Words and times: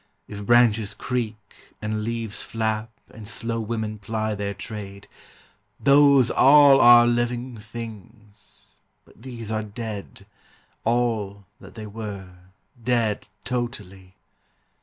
If 0.27 0.47
branches 0.47 0.95
creak 0.95 1.75
And 1.79 2.01
leaves 2.03 2.41
flap 2.41 2.89
and 3.11 3.27
slow 3.27 3.59
women 3.59 3.99
ply 3.99 4.33
their 4.33 4.55
trade, 4.55 5.07
Those 5.79 6.31
all 6.31 6.81
are 6.81 7.05
living 7.05 7.59
things, 7.59 8.69
but 9.05 9.21
these 9.21 9.51
are 9.51 9.61
dead, 9.61 10.25
All 10.85 11.45
that 11.59 11.75
they 11.75 11.85
were, 11.85 12.33
dead 12.83 13.27
totally. 13.43 14.15